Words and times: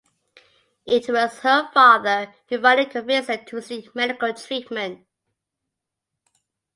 It 0.87 1.07
was 1.09 1.37
her 1.41 1.69
father 1.71 2.33
who 2.49 2.59
finally 2.59 2.89
convinced 2.89 3.29
her 3.29 3.37
to 3.37 3.61
seek 3.61 3.93
medical 3.93 4.33
treatment. 4.33 5.05